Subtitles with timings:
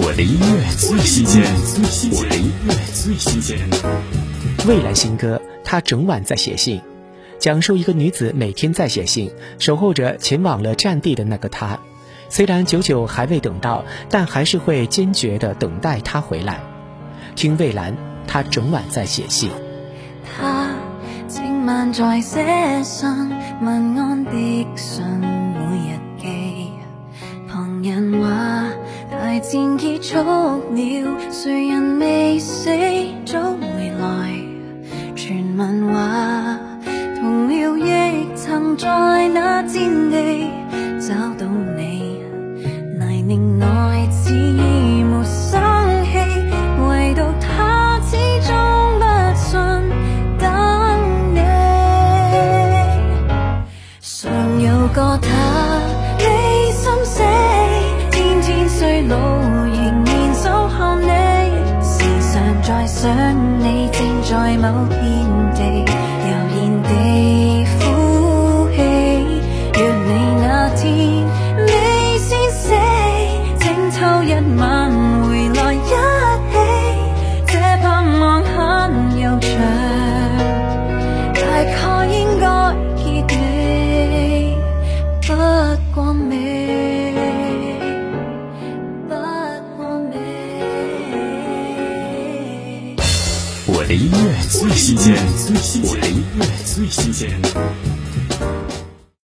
[0.00, 1.42] 我的音乐最新鲜，
[2.12, 3.58] 我的音乐最新鲜。
[4.68, 6.80] 蔚蓝新歌，他整晚在写信，
[7.40, 11.80] 讲述一个女子每天在写信，守候着前往了战地的那个他。
[12.28, 16.60] 虽然久久还未等到，但还是会坚决的等待他回来。
[17.34, 17.96] 听蔚蓝，
[18.28, 19.50] 他整晚在写信。
[29.40, 30.60] 战结束了，
[31.30, 32.68] 谁人未死
[33.24, 34.32] 早回来？
[35.14, 36.58] 传闻话
[37.20, 39.74] 同僚亦曾在那战
[40.10, 40.46] 地
[40.98, 41.46] 找到
[41.76, 42.20] 你，
[42.98, 46.18] 泥泞内似已没生气，
[46.88, 49.54] 唯独他始终不信，
[50.38, 53.28] 等你
[54.00, 54.32] 尚
[54.62, 55.77] 有个他。
[63.00, 63.08] 想
[63.60, 64.96] 你正在某片
[65.54, 65.62] 地，
[66.26, 68.82] 悠然地呼气。
[69.78, 71.26] 若你那天
[71.64, 72.74] 未先死，
[73.60, 74.67] 请偷一晚。
[93.78, 95.14] 我的音乐最新鲜，
[95.88, 97.97] 我的音乐最新鲜。